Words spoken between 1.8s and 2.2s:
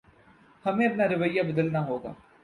ہوگا۔